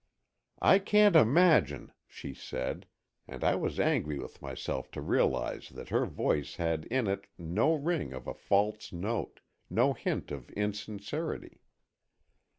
[0.63, 2.87] "I can't imagine," she said,
[3.27, 7.75] and I was angry with myself to realize that her voice had in it no
[7.75, 11.61] ring of a false note, no hint of insincerity.